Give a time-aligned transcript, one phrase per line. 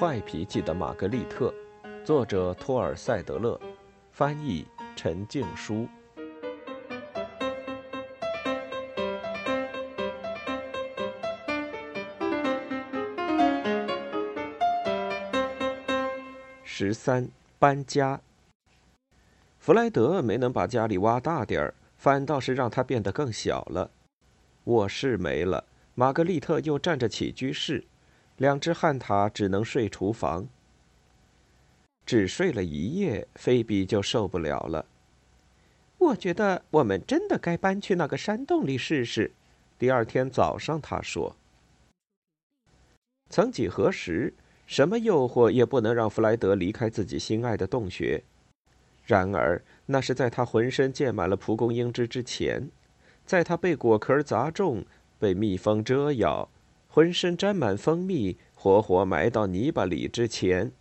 [0.00, 1.52] 坏脾气的玛格丽特，
[2.02, 3.60] 作者托尔塞德勒，
[4.10, 5.86] 翻译陈静书。
[16.64, 18.18] 十三，搬家。
[19.58, 23.90] 弗莱德没能把家里挖大点儿，反倒是让它变得更小了。
[24.64, 27.84] 卧室没了，玛格丽特又占着起居室。
[28.40, 30.48] 两只旱獭只能睡厨房。
[32.06, 34.86] 只睡了一夜，菲比就受不了了。
[35.98, 39.32] 我觉得我们真的该搬去那个山洞里试试。
[39.78, 41.36] 第二天早上，他说
[43.28, 44.32] ：“曾几何时，
[44.66, 48.24] 什么诱惑也不能让弗莱德离开自己心爱的洞穴。
[49.04, 52.70] 然而，那是在他浑身溅满了蒲公英汁之前，
[53.26, 54.86] 在他被果壳砸中，
[55.18, 56.48] 被蜜蜂蛰咬。”
[56.92, 60.72] 浑身沾满蜂蜜，活活埋到泥巴里之前，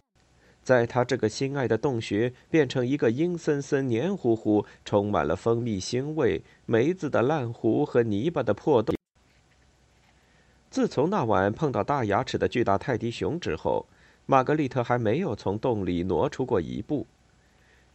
[0.64, 8.96] 在他这个心爱的洞穴变成一个阴森森、黏糊糊、充满了蜂蜜腥味、梅子的烂糊和泥巴的破洞。
[10.72, 13.86] 自从那晚碰到大牙齿的巨大泰迪熊之后，
[14.26, 17.06] 玛格丽特还没有从洞里挪出过一步。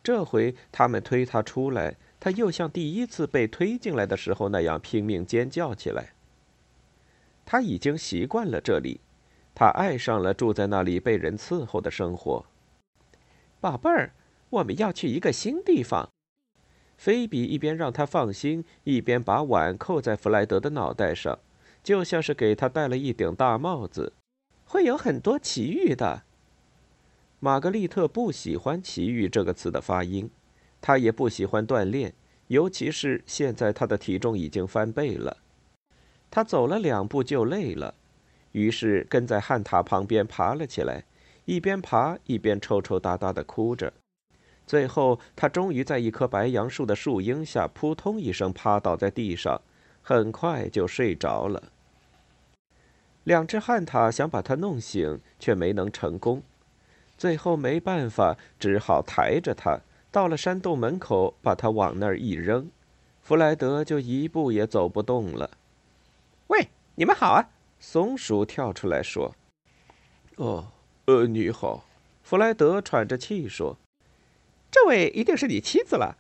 [0.05, 6.13] 这回他们推他出来，他又像第一次被推进来的时候那样拼命尖叫起来。
[7.45, 9.01] 他已经习惯了这里，
[9.55, 12.45] 他爱上了住在那里被人伺候的生活。
[13.61, 14.13] 宝贝儿，
[14.51, 16.09] 我们要去一个新地方。
[16.97, 21.39] 菲比一边让他放心，一边把碗扣在弗莱德的脑袋上，
[21.83, 24.13] 就像是给他戴了一顶大帽子。
[24.65, 26.23] 会有很多奇遇的。
[27.41, 30.31] 玛格丽特不喜欢“奇遇”这个词的发音，
[30.81, 32.15] 她也不喜欢锻炼，
[32.47, 35.37] 尤其是现在她的体重已经翻倍了。
[36.35, 37.95] 他走了两步就累了，
[38.51, 41.05] 于是跟在旱獭旁边爬了起来，
[41.45, 43.93] 一边爬一边抽抽搭搭的哭着。
[44.67, 49.61] 最后，他终于在一棵白杨树的树荫下扑通一声趴倒在地上，
[50.03, 51.63] 很快就睡着了。
[53.23, 56.43] 两只旱獭想把他弄醒，却没能成功。
[57.17, 59.79] 最后没办法，只好抬着他
[60.11, 62.69] 到了山洞门口，把他往那儿一扔，
[63.21, 65.49] 弗莱德就一步也走不动了。
[66.55, 67.51] 喂，你们好啊！
[67.81, 69.35] 松鼠跳出来说
[70.39, 70.69] ：“哦，
[71.07, 71.85] 呃，你好。”
[72.23, 73.77] 弗莱德喘着气说
[74.71, 76.17] ：“这位一定是你妻子了。”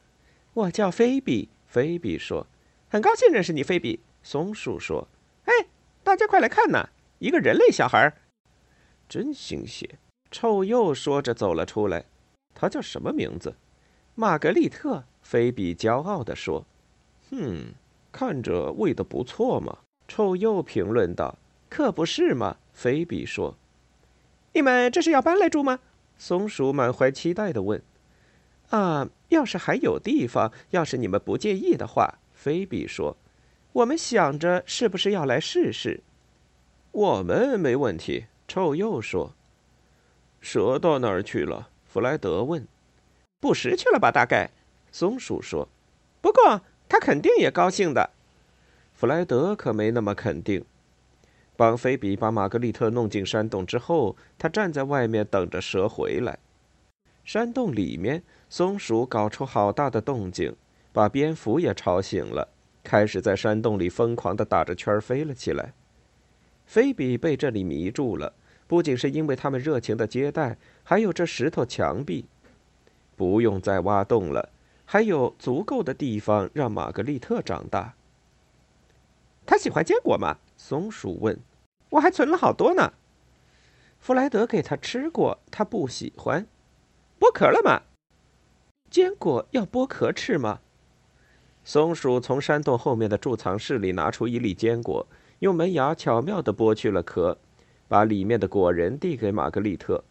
[0.54, 1.50] 我叫菲比。
[1.68, 2.48] 菲比说
[2.90, 5.06] ：“很高兴认识你，菲比。”松鼠说
[5.46, 5.52] ：“哎，
[6.02, 6.88] 大家快来看呐，
[7.20, 8.12] 一个人类小孩，
[9.08, 9.88] 真新鲜。”
[10.32, 12.06] 臭鼬说着走了出来。
[12.56, 13.54] 他叫什么名字？
[14.16, 15.04] 玛格丽特。
[15.22, 16.66] 菲比骄傲地说
[17.30, 17.74] ：“哼，
[18.10, 21.38] 看着喂的不错嘛。”臭鼬评论道
[21.70, 23.56] ：“可不是嘛。”菲比说
[24.52, 25.80] ：“你们这是要搬来住吗？”
[26.18, 27.82] 松鼠满怀期待的问。
[28.70, 33.16] “啊，要是还有地方，要是你们不介意的话。”菲比说
[33.72, 36.00] ：“我们想着是不是要来试试。
[36.92, 39.32] ”“我们没问题。”臭鼬说。
[40.40, 42.66] “蛇到哪儿去了？”弗莱德问。
[43.40, 44.50] “捕食去了吧，大概。”
[44.92, 45.68] 松鼠说。
[46.20, 48.10] “不过他肯定也高兴的。”
[48.94, 50.64] 弗莱德可没那么肯定。
[51.56, 56.38] 帮菲比把玛格丽特弄进山洞之后，他站在外面等着蛇回来。
[57.24, 60.54] 山洞里面，松鼠搞出好大的动静，
[60.92, 62.48] 把蝙蝠也吵醒了，
[62.82, 65.72] 开始在山洞里疯狂地打着圈飞了起来。
[66.66, 68.32] 菲比被这里迷住了，
[68.66, 72.26] 不仅是因为他们热情的接待，还有这石头墙壁。
[73.16, 74.50] 不用再挖洞了，
[74.84, 77.94] 还有足够的地方让玛格丽特长大。
[79.46, 80.38] 他喜欢坚果吗？
[80.56, 81.38] 松鼠问。
[81.90, 82.92] 我还存了好多呢。
[83.98, 86.46] 弗莱德给他吃过，他不喜欢。
[87.18, 87.82] 剥壳了吗？
[88.90, 90.60] 坚果要剥壳吃吗？
[91.64, 95.06] 松鼠从山洞后面的贮藏室里拿出一粒坚果，
[95.38, 97.38] 用门牙巧妙地剥去了壳，
[97.88, 100.04] 把里面的果仁递给玛格丽特。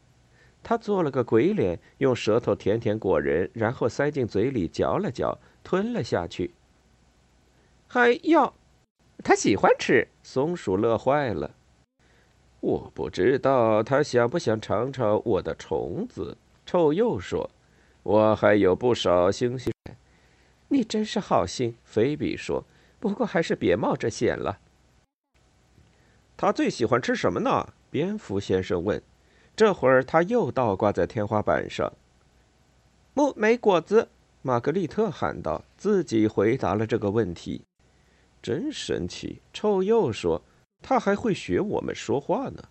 [0.64, 6.54] 他做了个鬼脸，用舌头舔舔果仁，然后塞进嘴里嚼了嚼，吞了下去。
[7.88, 8.54] 还要。
[9.24, 11.50] 他喜欢吃，松鼠乐坏了。
[12.60, 16.38] 我不知道他想不想尝尝我的虫子。
[16.66, 17.50] 臭鼬说
[18.04, 19.72] ：“我还有不少星星。”
[20.68, 22.66] 你真是好心，菲比说。
[23.00, 24.60] 不过还是别冒这险了。
[26.38, 27.74] 他最喜欢吃什么呢？
[27.90, 29.02] 蝙蝠先生问。
[29.56, 31.92] 这会儿他又倒挂在天花板上。
[33.14, 34.08] 木莓果子，
[34.42, 37.62] 玛格丽特喊道，自己回答了这个问题。
[38.44, 40.42] 真神奇，臭鼬说
[40.84, 42.66] ：“他还会学我们说话呢。”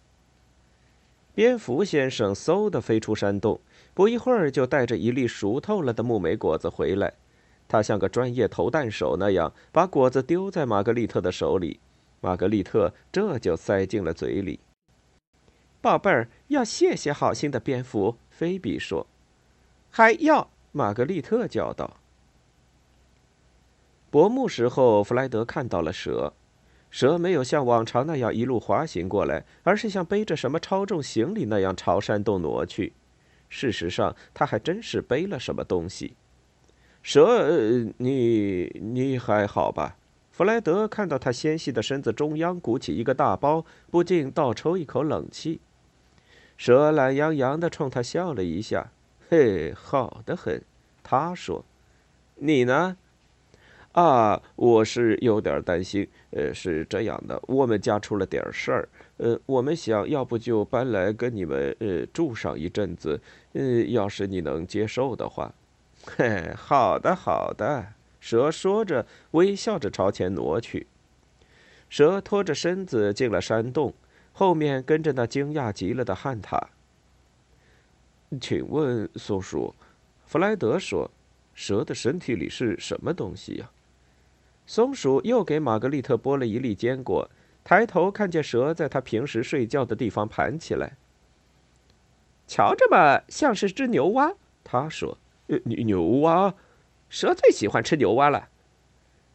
[1.34, 3.58] 蝙蝠先生嗖的飞出山洞，
[3.94, 7.14] 不一会儿就带着一粒熟透了的木莓果子回来。
[7.66, 11.80] 他像个专业投弹手那样，把果子丢在玛格丽特的手里，
[12.20, 14.60] 玛格丽特这就塞进了嘴里。
[15.80, 19.06] 宝贝儿，要谢谢好心的蝙蝠，菲比说。
[19.90, 21.96] 还要，玛格丽特叫道。
[24.12, 26.34] 薄暮时候，弗莱德看到了蛇。
[26.90, 32.92] 蛇没有像往常那样一路滑行过来，而是像背着什么超重行李那样朝山洞挪去。
[33.48, 36.14] 事实上，他还真是背了什么东西。
[37.02, 37.48] 蛇，
[37.96, 39.96] 你你还好吧？
[40.30, 45.62] 弗莱德看到他纤细的身子中央鼓起一个大包，不禁倒抽一口冷气。
[46.58, 48.92] 蛇懒洋洋地冲他笑了一下
[49.30, 50.62] ：“嘿，好的很。”
[51.02, 51.64] 他说
[52.36, 52.98] ：“你呢？”
[53.92, 56.08] 啊，我是有点担心。
[56.30, 58.88] 呃，是这样的，我们家出了点事儿。
[59.18, 63.20] 呃，我们想要不就搬来跟你们呃住上一阵子。
[63.52, 65.52] 呃，要是你能接受的话。
[66.06, 67.86] 嘿，好的，好的。
[68.18, 70.86] 蛇说着，微笑着朝前挪去。
[71.90, 73.92] 蛇拖着身子进了山洞，
[74.32, 76.70] 后面跟着那惊讶极了的汉塔。
[78.40, 79.74] 请问松鼠，
[80.24, 81.10] 弗莱德说，
[81.52, 83.70] 蛇的身体里是什么东西呀？
[84.66, 87.28] 松鼠又给玛格丽特剥了一粒坚果，
[87.64, 90.96] 抬头看见蛇在它平时睡觉的地方盘起来。
[92.46, 94.34] 瞧着吧，像是只牛蛙。
[94.64, 96.54] 他说：“牛牛蛙，
[97.08, 98.48] 蛇最喜欢吃牛蛙了。”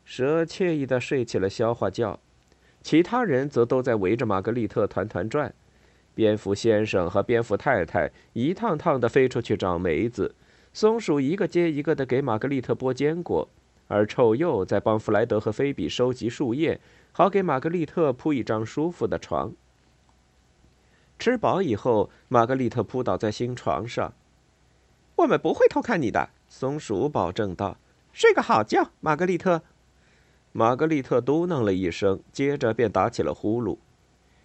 [0.06, 2.19] 蛇惬意的睡起了消化觉，
[2.81, 5.53] 其他人则都在围着玛格丽特团团转。
[6.15, 10.33] 蝙蝠先生和蝙蝠太太一趟趟的飞出去找梅子，
[10.73, 13.47] 松鼠一个接一个的给玛格丽特剥坚果。
[13.88, 16.80] 而臭鼬在帮弗莱德和菲比收集树叶，
[17.12, 19.54] 好给玛格丽特铺一张舒服的床。
[21.18, 24.13] 吃饱以后，玛格丽特扑倒在新床上。
[25.18, 27.78] “我们不会偷看你的。”松鼠保证道。
[28.13, 29.63] “睡个好觉，玛格丽特。”
[30.54, 33.78] 玛格丽特嘟囔了一声，接着便打起了呼噜。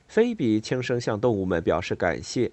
[0.08, 2.52] 菲比轻声向动物们表示感谢，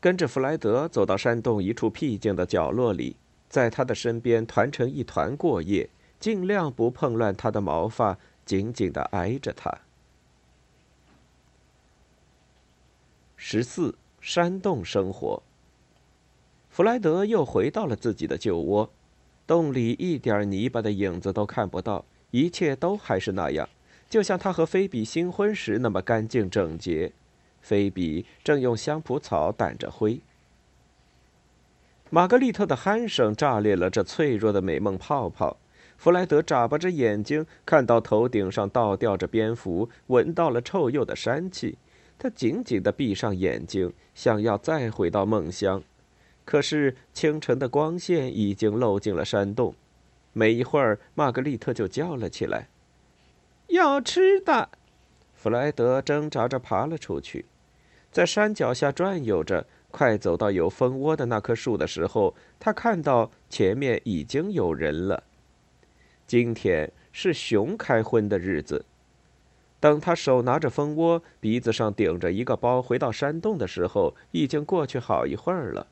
[0.00, 3.16] 跟着弗莱德走到山洞一处僻静的角落里，
[3.48, 5.88] 在他的身边团成一团过夜。
[6.24, 9.70] 尽量不碰乱他的毛发，紧紧的挨着他。
[13.36, 15.42] 十四山洞生活。
[16.70, 18.88] 弗莱德又回到了自己的旧窝，
[19.46, 23.68] 洞里一点泥巴的影子都看不到，一切都还是那样，
[24.08, 27.12] 就像他和菲比新婚时那么干净整洁。
[27.60, 30.22] 菲比正用香蒲草掸着灰。
[32.08, 35.58] 玛格丽特的鼾声炸裂了这脆弱的美梦泡泡。
[36.04, 41.78] 弗莱德眨巴着眼睛，看到头顶上倒吊着蝙蝠，闻到了臭鼬的膻气。
[42.18, 45.82] 他紧紧地闭上眼睛，想要再回到梦乡。
[46.44, 49.74] 可是清晨的光线已经漏进了山洞。
[50.34, 52.68] 没一会儿，玛格丽特就叫了起来
[53.68, 54.68] ：“要吃的！”
[55.32, 57.46] 弗莱德挣扎着爬了出去，
[58.12, 59.66] 在山脚下转悠着。
[59.90, 65.22] 快走到有蜂窝的那棵树的时候，他看到前面已经有人了。
[66.26, 68.84] 今天是熊开荤的日子。
[69.80, 75.86] 等他手拿着蜂窝，鼻子上顶着一个包，回到山洞的时候，已经过去好一会儿了。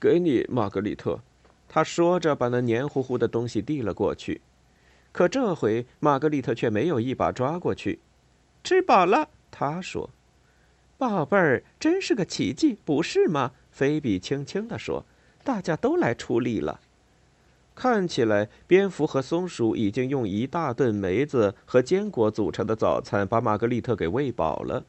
[0.00, 1.20] 给你，玛格丽特，
[1.68, 4.40] 他说着，把那黏糊糊的东西递了过去。
[5.12, 7.98] 可这回，玛格丽特却没有一把抓过去。
[8.64, 10.08] 吃饱了，他说
[10.96, 15.04] ：“宝贝儿，真是个奇迹，不是吗？”菲比轻轻地说
[15.44, 16.80] ：“大家都来出力了。”
[17.80, 24.84] 看起来，蝙蝠和松鼠已经用一大顿梅子和坚果组成的早餐把玛格丽特给喂饱了。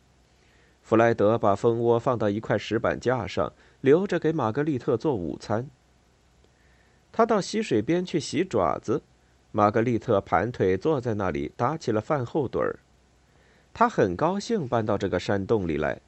[0.81, 5.69] 弗莱德把蜂窝放到一块石板架上，留着给玛格丽特做午餐。
[7.13, 9.01] 他到溪水边去洗爪子，
[9.53, 12.79] 玛格丽特盘腿坐在那里，打起了饭后盹儿。
[13.74, 16.01] 他很高兴搬到这个山洞里来。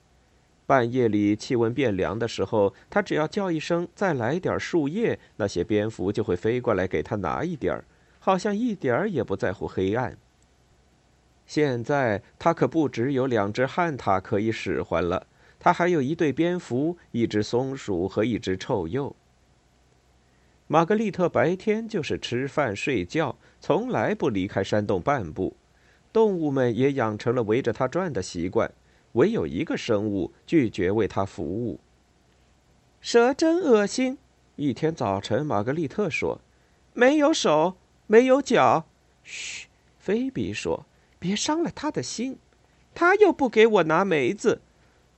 [0.66, 7.84] 半夜里气温变凉的时候，他只要叫一声“再来点树叶”，那些蝙蝠就会飞过来给他拿一点，
[8.20, 10.18] 好像一点儿也不在乎黑暗。
[11.46, 15.28] 现在他可不只有两只旱獭可以使唤了，
[15.60, 19.14] 他还有一对蝙蝠、一只松鼠和一只臭鼬。
[20.68, 25.58] 玛格丽特白天就是吃饭睡觉，从来不离开山洞半步，
[26.14, 28.72] 动物们也养成了围着他转的习惯。
[29.14, 31.80] 唯有一个生物拒绝为他服务。
[33.02, 34.18] 蛇真恶心。
[34.56, 36.40] 一天早晨，玛格丽特说
[36.94, 38.86] ：“没有手，没有脚。”
[39.24, 39.68] 嘘，
[39.98, 40.86] 菲比说
[41.18, 42.38] ：“别伤了他的心。”
[42.96, 44.62] 他又不给我拿梅子。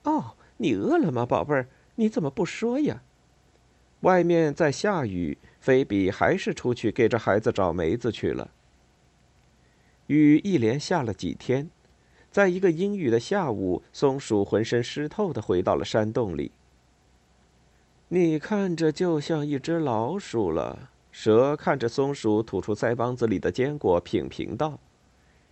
[0.04, 1.68] 哦，你饿了吗，宝贝儿？
[1.96, 3.04] 你怎么不说呀？
[4.02, 8.52] 外面在下雨，菲比还是出去给这孩子找梅子去了。
[10.08, 11.70] 雨一连下了几天，
[12.36, 16.52] 在一个阴雨的下午，松鼠浑身湿透的回到了山洞里。
[18.10, 20.90] 你看着就像一只老鼠了。
[21.14, 24.78] 蛇看着松鼠吐出腮帮子里的坚果，品评道：“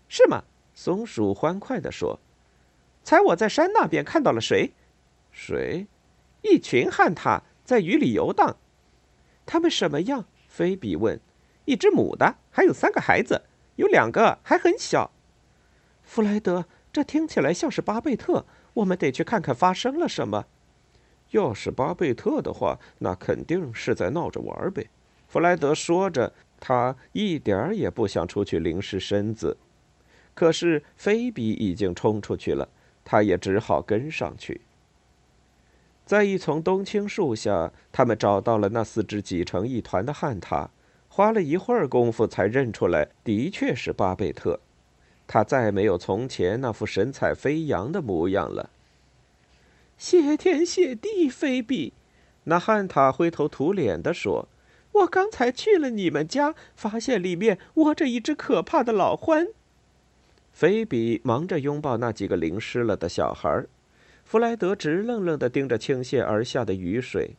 [0.09, 0.43] 是吗？”
[0.75, 2.19] 松鼠欢快地说
[3.01, 4.73] ：“猜我在山那边看到了谁？
[5.31, 5.87] 谁？
[6.41, 8.57] 一群旱獭在雨里游荡。
[9.45, 11.17] 他们什么样？”菲比问。
[11.63, 13.43] “一只母的，还有三个孩子，
[13.77, 15.09] 有两个还很小。”
[16.13, 18.45] 弗莱德，这听起来像是巴贝特。
[18.75, 20.45] 我们得去看看发生了什么。
[21.31, 24.91] 要是巴贝特的话，那肯定是在闹着玩呗。
[25.27, 29.57] 弗莱德说着，他一点儿也不想出去淋湿身子。
[30.35, 32.69] 可是菲比已经冲出去了，
[33.03, 34.61] 他也只好跟上去。
[36.05, 40.67] 在一丛冬青树下，他们找到了那四只挤成一团的旱獭，
[41.07, 44.59] 花了一会儿功夫才认出来，的确是巴贝特。
[45.27, 48.69] 他再没有从前那副神采飞扬的模样了。
[49.97, 51.93] 谢天谢地，菲比！
[52.45, 54.47] 那旱獭灰头土脸地说。
[54.93, 59.47] 我刚才去了你们家，发现里面窝着一只可怕的老獾。
[60.51, 63.65] 菲比忙着拥抱那几个淋湿了的小孩，
[64.23, 67.31] 弗莱德直愣愣地盯着倾泻而下的雨水。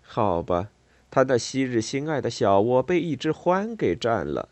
[0.00, 0.70] 好吧，
[1.08, 4.48] 他那昔日心爱的小窝被一只獾给占了。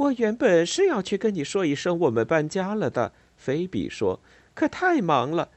[0.00, 4.18] 我原本是要去跟你说一声我们搬家了的，菲比说，
[4.54, 5.50] 可太忙了。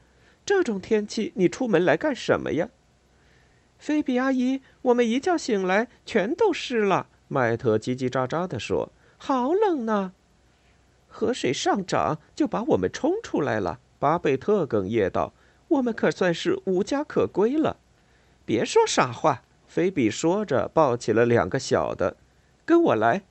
[0.44, 2.68] 这种天气，你出门来干什么呀？
[3.78, 7.06] 菲比阿姨，我们一觉醒来全都湿了。
[7.28, 10.12] 麦特叽叽喳喳地说：“好冷呢。”
[11.08, 13.80] 河水上涨就把我们冲出来了。
[13.98, 15.32] 巴贝特哽咽道
[15.68, 17.78] ：“我们可算是无家可归了。”
[18.44, 22.18] 别说傻话，菲比说着抱起了两个小的，
[22.66, 23.22] 跟我来。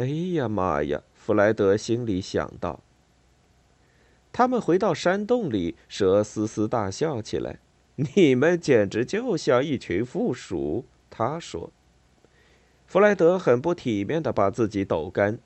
[0.00, 1.02] 哎呀妈呀！
[1.12, 2.80] 弗莱德心里想到。
[4.32, 7.58] 他们回到山洞里，蛇嘶嘶大笑起来。
[7.96, 11.70] 你们简直就像一群负鼠，他说。
[12.86, 15.38] 弗莱德很不体面的把自己抖干。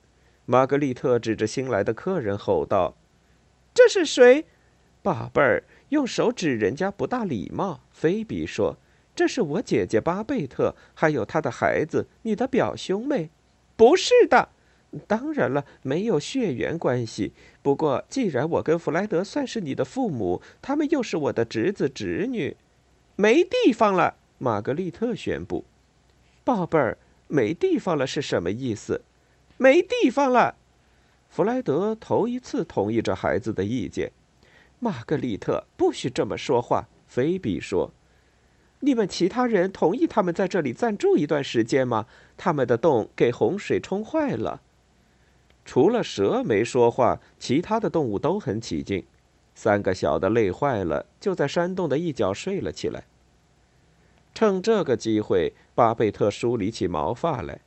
[0.47, 2.97] 玛格丽特指着新来的客人吼道
[3.75, 4.47] ：“这是谁？”
[5.03, 7.81] 宝贝儿，用手指人家不大礼貌。
[7.91, 8.77] 菲比说
[9.17, 13.31] ：“这是我姐姐巴贝特，还有她的孩子，你的表兄妹。”
[13.77, 14.49] 不是的。
[15.09, 17.33] 当然了，没有血缘关系。
[17.63, 22.57] 不过，既然我跟弗莱德算是你的父母，他们又是我的侄子侄女，
[23.17, 24.15] 没地方了。
[24.39, 25.65] 玛格丽特宣布
[26.45, 29.03] ：“宝贝儿，没地方了是什么意思？
[29.57, 30.55] 没地方了。”
[31.29, 34.13] 弗莱德头一次同意这孩子的意见。
[34.79, 36.87] 玛格丽特，不许这么说话。
[37.09, 37.93] 菲比说
[38.85, 42.07] ：“你们其他人同意他们在这里暂住一段时间吗？
[42.37, 44.61] 他们的洞给洪水冲坏了。”
[45.65, 49.05] 除了蛇没说话，其他的动物都很起劲。
[49.55, 53.05] 三个小的累坏了，就在山洞的一角睡了起来。
[54.35, 57.61] 趁这个机会，巴贝特梳理起毛发来。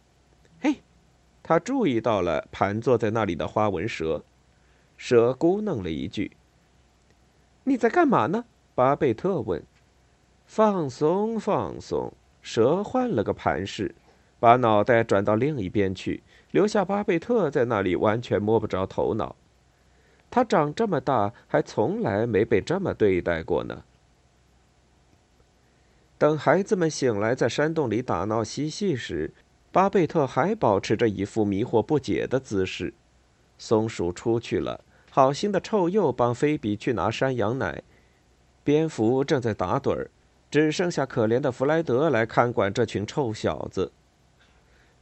[0.62, 0.82] 嘿，
[1.42, 4.24] 他注意到了盘坐在那里的花纹蛇。
[4.98, 6.32] 蛇咕哝了一句
[7.64, 8.46] ：“你在干嘛呢？”
[8.76, 9.64] 巴贝特问。
[10.48, 12.12] “放松，放松。”
[12.42, 13.94] 蛇换了个盘势，
[14.40, 16.24] 把脑袋转到另一边去。
[16.52, 19.36] 留下巴贝特在那里，完全摸不着头脑。
[20.32, 23.84] 他长这么大，还从来没被这么对待过呢。
[26.18, 29.34] 等孩子们醒来，在山洞里打闹嬉戏时，
[29.74, 32.94] 巴贝特还保持着一副迷惑不解的姿势。
[33.58, 37.84] 松鼠出去了，好心的臭鼬帮菲比去拿山羊奶，
[38.64, 40.10] 蝙蝠正在打盹儿，
[40.50, 43.92] 只剩下可怜的弗莱德来看管这群臭小子。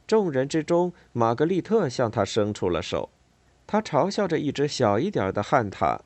[0.06, 3.10] 众人之中，玛格丽特向他伸出了手，
[3.66, 5.98] 他嘲笑着一只小一点的旱獭。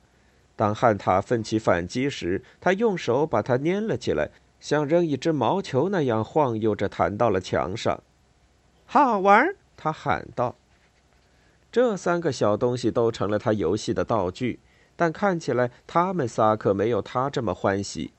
[0.55, 4.29] 当旱獭奋起反击时，他用手把它粘了起来，
[4.59, 8.03] 像扔一只毛球那样晃悠着弹到了墙上。
[8.85, 10.55] 好玩，他喊道。
[11.71, 14.59] 这三个小东西都成了他游戏的道具，
[14.95, 18.11] 但看起来他们仨可没有他这么欢喜。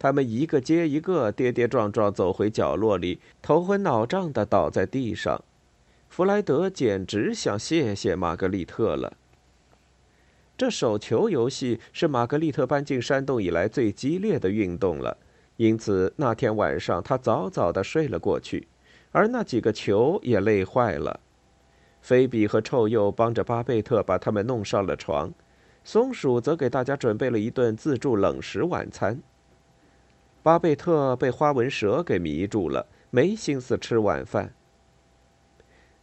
[0.00, 5.44] 他们一个接一个，跌跌撞撞走回角落里，头昏脑胀的倒在地上。
[6.08, 9.12] 弗莱德简直想谢谢玛格丽特了。
[10.56, 15.18] 这手球游戏是玛格丽特搬进山洞以来最激烈的运动了，
[15.58, 18.68] 因此那天晚上他早早的睡了过去，
[19.12, 21.20] 而那几个球也累坏了。
[22.00, 25.30] 菲比和臭鼬帮着巴贝特把他们弄上了床，
[25.84, 29.20] 松鼠则给大家准备了一顿自助冷食晚餐。
[30.42, 34.54] 巴贝特被花纹蛇给迷住了，没心思吃晚饭。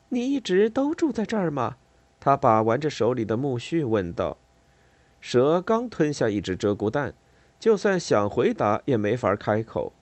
[0.09, 1.77] 你一直都住在这儿吗？
[2.19, 4.37] 他把玩着手里的苜蓿问道。
[5.19, 7.13] 蛇刚吞下一只鹧鸪蛋，
[7.59, 9.93] 就算想回答也没法开口。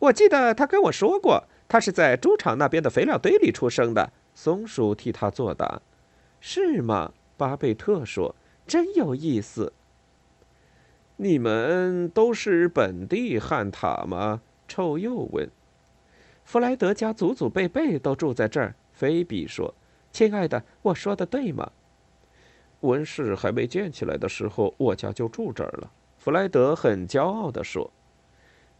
[0.00, 4.12] 我记得他跟我说过，他是在猪场那边的肥料堆里出生的。
[4.34, 5.82] 松鼠替他作答。
[6.40, 7.12] 是吗？
[7.36, 8.34] 巴贝特说。
[8.66, 9.72] 真有意思。
[11.22, 14.40] 你们都是本地汉塔吗？
[14.66, 15.46] 臭鼬问。
[16.44, 18.74] 弗莱德家祖祖辈辈都住在这儿。
[18.94, 19.74] 菲比说
[20.10, 21.70] ：“亲爱的，我说的对吗？”
[22.80, 25.90] 温室还没建起来的时候，我家就住这儿了。
[26.16, 27.90] 弗莱德很骄傲地说：“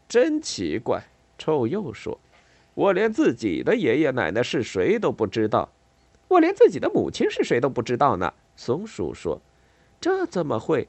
[0.09, 1.03] 真奇怪。”
[1.37, 2.19] 臭鼬说
[2.73, 5.69] ：“我连自己的爷爷奶奶是谁都不知道，
[6.27, 9.39] 我连自己的母亲是谁都不知道呢。”松鼠说
[10.01, 10.89] ：“这怎么会？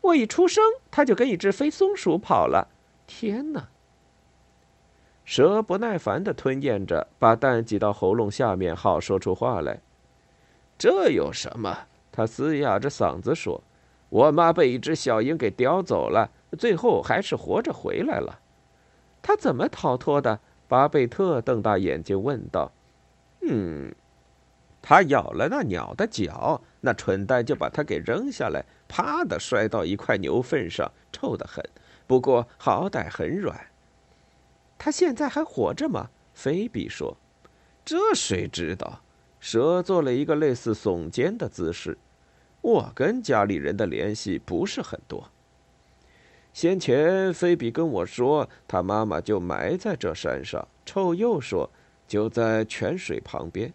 [0.00, 2.68] 我一出生，它就跟一只飞松鼠跑了。
[3.06, 3.68] 天哪！”
[5.24, 9.80] 蛇不耐烦地吞咽着，把蛋挤到喉咙下面，好说出话来。
[10.78, 11.86] 这有什么？
[12.10, 13.62] 他嘶哑着嗓子说
[14.10, 18.40] ：“我妈被一只小鹰给叼走了，最后还是活着回来了。
[19.22, 22.72] 他怎么逃脱的？”巴贝特瞪大眼睛问道。
[23.42, 23.94] “嗯，
[24.82, 31.64] 他咬了那鸟的脚，那蠢蛋就把它给扔下来，啪的摔到一块牛粪上，臭得很。
[32.06, 33.66] 不过好歹很软。
[34.78, 37.16] 他现在还活着吗？”菲比说。
[37.84, 39.02] “这谁知道？”
[39.40, 41.96] 蛇做了一个类似耸肩的姿势。
[42.60, 45.30] 我跟家里人的联系不是很多。
[46.52, 50.66] 先前菲比跟我说，他妈妈就埋在这山上。
[50.84, 51.70] 臭鼬说，
[52.06, 53.72] 就在泉水旁边。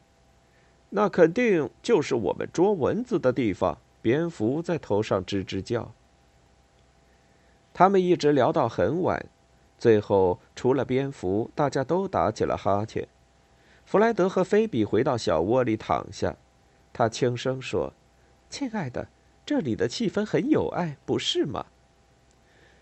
[0.89, 3.77] 那肯定就是我们捉蚊子的地方。
[4.01, 5.91] 蝙蝠在头上吱吱叫。
[7.73, 9.25] 他们一直聊到很晚，
[9.79, 13.07] 最后除了蝙蝠，大家都打起了哈欠。
[13.83, 16.35] 弗莱德和菲比回到小窝里躺下，
[16.93, 17.93] 他轻声说。
[18.47, 19.07] 亲爱的，
[19.43, 21.65] 这里的气氛很有爱，不是吗？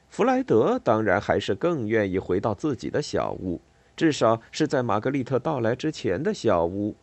[0.09, 3.61] 弗莱德当然还是更愿意回到自己的小屋，
[3.95, 6.95] 至少是在玛格丽特到来之前的小屋。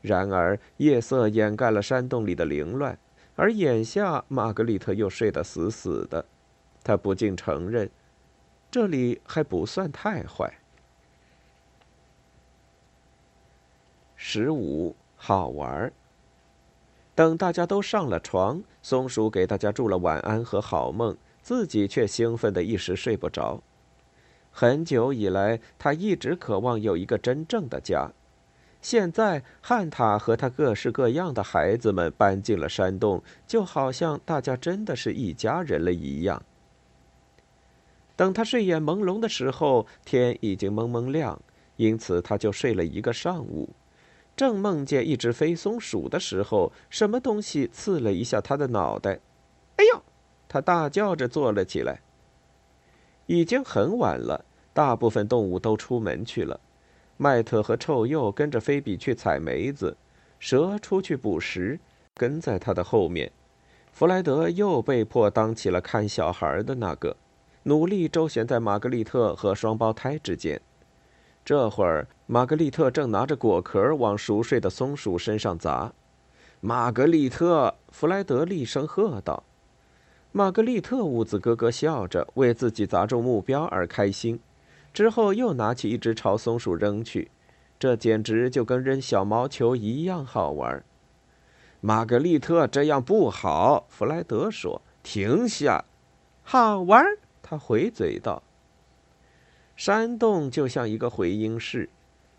[0.00, 2.98] 然而夜色掩盖了山洞里的凌乱，
[3.34, 6.24] 而眼下玛格丽特又睡得死死的。
[6.84, 7.90] 他不禁承认，
[8.70, 10.52] 这里还不算太坏。
[14.14, 15.92] 十五，好玩。
[17.14, 23.62] 等大家都上了床，松鼠给大家祝了晚安和好梦，自己却兴奋的一时睡不着。
[24.50, 28.10] 很久以来，他一直渴望有一个真正的家。
[28.82, 36.42] 现在，汉塔和他各式各样的孩子们搬进了山洞，就好像大家真的是一家人了一样。
[38.14, 41.40] 等他睡眼朦胧的时候，天已经蒙蒙亮，
[41.76, 43.70] 因此他就睡了一个上午。
[44.36, 49.20] 正梦见一只飞松鼠的时候，什么东西刺了一下他的脑袋。
[49.76, 50.02] “哎呦！”
[50.48, 52.00] 他大叫着坐了起来。
[53.26, 56.60] 已经很晚了，大部分动物都出门去了。
[57.18, 59.96] 麦特和臭鼬跟着菲比去采梅子，
[60.38, 61.78] 蛇出去捕食，
[62.14, 63.32] 跟在他的后面。
[63.90, 67.16] 弗莱德又被迫当起了看小孩的那个，
[67.62, 70.60] 努力周旋在玛格丽特和双胞胎之间。
[71.42, 75.92] 这会儿，玛格丽特正拿着果壳往熟睡的松鼠身上砸。
[76.60, 79.44] 玛格丽特，弗莱德厉声喝道
[80.32, 84.40] ：“玛格丽特兀自咯咯笑着，为自己砸中目标而开心。
[84.96, 87.30] 之后又拿起一只朝松鼠扔去，
[87.78, 90.82] 这简直就跟扔小毛球一样好玩。”
[91.82, 95.84] 玛格丽特，这样不好，弗莱德说：“停下！”
[96.42, 97.04] 好玩，
[97.42, 98.42] 他回嘴道。
[99.76, 101.90] 山洞就像一个回音室，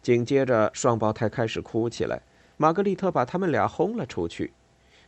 [0.02, 2.24] 紧接着双胞胎开始哭起来。
[2.58, 4.52] 玛格丽特把他们俩轰了出去。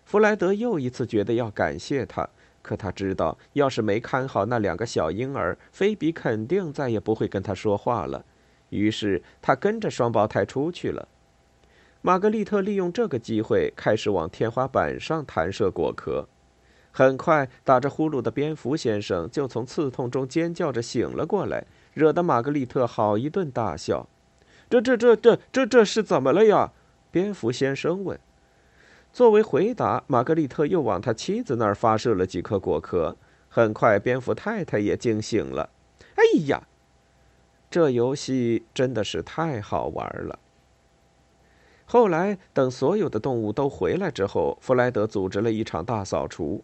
[0.06, 2.30] 弗莱德又一次觉得要感谢他，
[2.70, 8.24] 可他知道，要是没看好那两个小婴儿，菲比肯定再也不会跟他说话了。
[8.70, 11.08] 于是他跟着双胞胎出去了。
[12.04, 16.28] 玛格丽特利用这个机会开始往天花板上弹射果壳。
[16.92, 21.66] 很快，打着呼噜的蝙蝠先生就从刺痛中尖叫着醒了过来。
[21.96, 24.08] 惹得玛格丽特好一顿大笑，
[24.70, 26.72] 这、这、这、这、这、这是怎么了呀？
[27.10, 28.20] 蝙蝠先生问。
[29.12, 33.16] 作为回答，玛格丽特又往他妻子那儿发射了几颗果壳。
[33.50, 35.70] 很快，蝙蝠太太也惊醒了。
[36.16, 36.68] 哎呀，
[37.72, 40.38] 这游戏真的是太好玩了！
[41.86, 46.64] 后来，等所有的动物都回来之后，弗莱德组织了一场大扫除。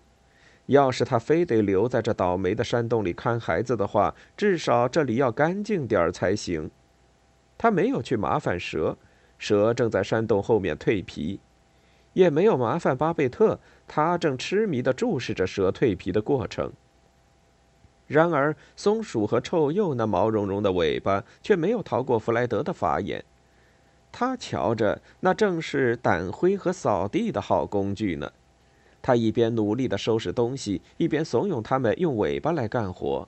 [0.67, 6.69] 要是他非得留在这倒霉的山洞里看孩子的话，至少这里要干净点儿才行。
[7.57, 8.97] 他没有去麻烦蛇，
[9.39, 11.39] 蛇正在山洞后面蜕皮；
[12.15, 16.71] 也没有麻烦巴贝特，他正痴迷地注视着蛇蜕皮的过程。
[18.07, 23.23] 然而，松鼠和臭鼬那毛茸茸的尾巴却没有逃过弗莱德的法眼。
[24.11, 28.31] 他瞧着，那正是掸灰和扫地的好工具呢。
[29.01, 33.27] 他一边努力地收拾东西，一边怂恿他们用尾巴来干活。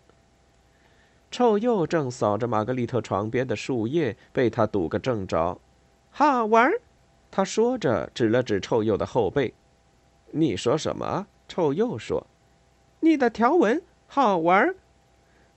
[1.29, 5.59] 臭鼬正扫着玛格丽特床边的树叶，被他堵个正着。
[6.09, 6.71] 好玩，
[7.29, 9.53] 他说着，指了指臭鼬的后背。
[10.31, 11.27] 你说什么？
[11.47, 12.27] 臭鼬说
[12.99, 14.75] ：“你的条纹好玩。”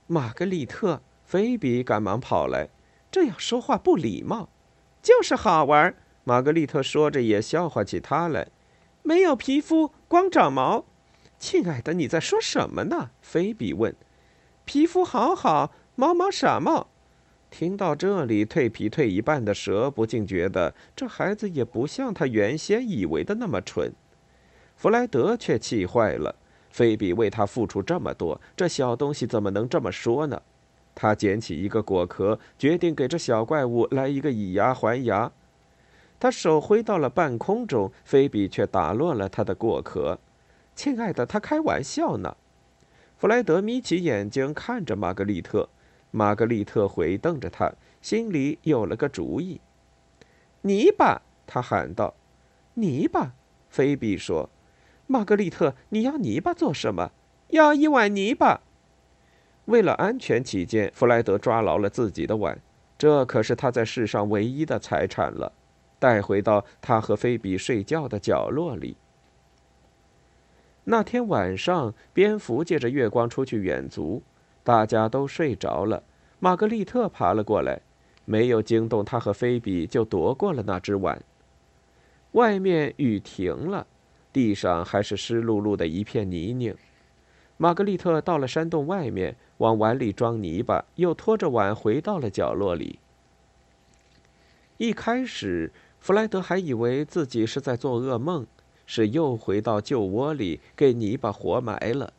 [0.07, 2.69] 玛格丽特、菲比赶忙跑来
[3.11, 4.47] ：“这样说话不礼貌。”
[5.01, 5.93] 就是好玩。
[6.23, 8.47] 玛格丽特说着，也笑话起他来。
[9.01, 10.85] 没有皮肤，光长毛。
[11.39, 13.09] 亲爱的，你在说什么呢？
[13.21, 13.95] 菲比问。
[14.63, 16.90] 皮肤好好，毛毛傻帽。
[17.51, 23.91] 听到这里，蜕皮蜕一半的蛇不禁觉得这孩子也不像他原先以为的那么蠢。
[24.77, 26.33] 弗莱德却气坏了。
[26.71, 30.41] 菲比为他付出这么多，这小东西怎么能这么说呢？
[30.95, 35.29] 他捡起一个果壳，决定给这小怪物来一个以牙还牙。
[36.17, 40.17] 他手挥到了半空中，菲比却打落了他的果壳。
[40.73, 42.37] 亲爱的，他开玩笑呢。
[43.17, 45.67] 弗莱德眯起眼睛看着玛格丽特，
[46.11, 49.59] 玛格丽特回瞪着他，心里有了个主意。
[50.61, 52.13] 泥巴，他喊道。
[52.75, 53.33] 泥巴，
[53.69, 54.49] 菲比说。
[55.07, 57.11] 玛格丽特，你要泥巴做什么？
[57.49, 58.61] 要一碗泥巴。
[59.65, 62.61] 为了安全起见，弗莱德抓牢了自己的碗，
[62.97, 65.51] 这可是他在世上唯一的财产了。
[65.99, 68.97] 带回到他和菲比睡觉的角落里。
[70.85, 74.23] 那天晚上，蝙蝠借着月光出去远足，
[74.63, 76.03] 大家都睡着了。
[76.39, 77.81] 玛格丽特爬了过来，
[78.25, 81.21] 没有惊动他和菲比，就夺过了那只碗。
[82.31, 83.85] 外面雨停了，
[84.31, 86.75] 地上还是湿漉漉的一片泥泞。
[87.57, 92.99] 玛格丽特到了山洞外面，往碗里装泥巴，又拖着碗回到了角落里。
[94.77, 95.71] 一开始。
[96.01, 98.47] 弗莱德还以为自己是在做噩梦，
[98.87, 102.11] 是又回到旧窝里给泥巴活埋了。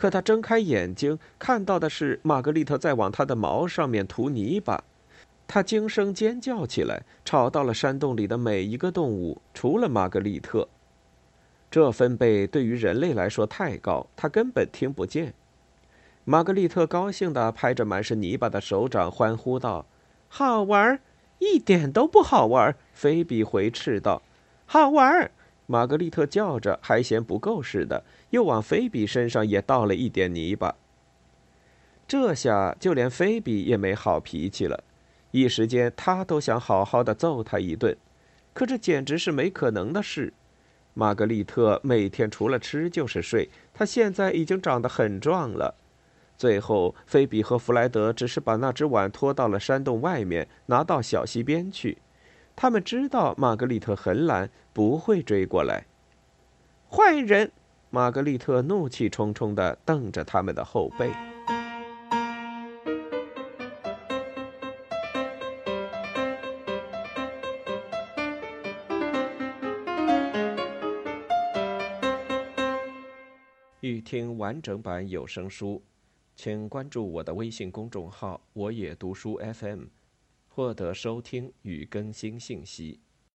[0.00, 4.82] 可他睁开眼睛，看到的是玛格丽特在往他的毛上面涂泥巴。
[5.46, 10.66] 他惊声尖叫起来，吵到了山洞里的每一个动物，除了玛格丽特。
[11.70, 15.34] 这分贝对于人类来说太高，他根本听不见。
[16.24, 19.84] 玛格丽特高兴地拍着满是泥巴的手掌，欢呼道
[20.28, 20.98] ：“好玩！”
[21.40, 24.22] 一点都不好玩，菲比回斥道。
[24.64, 25.30] “好玩！”
[25.70, 30.74] 玛格丽特叫着，还嫌不够似的，又往菲比身上也倒了一点泥巴。
[32.08, 34.82] 这下就连菲比也没好脾气了，
[35.30, 37.96] 一时间他都想好好的揍他一顿，
[38.52, 40.32] 可这简直是没可能的事。
[40.92, 45.76] 玛格丽特每天除了吃就是睡，她现在已经长得很壮了。
[46.36, 51.98] 最后，菲比和弗莱德只是把那只碗拖到了山洞外面，拿到小溪边去。
[52.54, 55.86] 他们知道玛格丽特很懒，不会追过来。
[56.90, 57.50] 坏人！
[57.90, 61.10] 玛格丽特怒气冲冲地瞪着他们的后背。
[73.80, 75.82] 欲听完整版有声书。
[76.36, 79.84] 请关注我的微信公众号“我也读书 FM”，
[80.52, 82.98] 获得收听与更新信息。